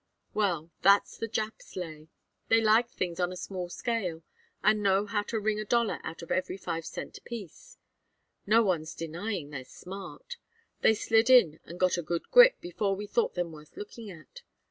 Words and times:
Well, 0.33 0.71
that's 0.81 1.15
the 1.15 1.27
Japs' 1.27 1.75
lay. 1.75 2.07
They 2.47 2.59
like 2.59 2.89
things 2.89 3.19
on 3.19 3.31
a 3.31 3.37
small 3.37 3.69
scale 3.69 4.23
and 4.63 4.81
know 4.81 5.05
how 5.05 5.21
to 5.21 5.39
wring 5.39 5.59
a 5.59 5.63
dollar 5.63 5.99
out 6.03 6.23
of 6.23 6.31
every 6.31 6.57
five 6.57 6.85
cent 6.87 7.23
piece. 7.23 7.77
No 8.47 8.63
one's 8.63 8.95
denying 8.95 9.51
they're 9.51 9.63
smart. 9.63 10.37
They 10.79 10.95
slid 10.95 11.29
in 11.29 11.59
and 11.65 11.79
got 11.79 11.97
a 11.97 12.01
good 12.01 12.31
grip 12.31 12.59
before 12.61 12.95
we 12.95 13.05
thought 13.05 13.35
them 13.35 13.51
worth 13.51 13.77
looking 13.77 14.09
at. 14.09 14.41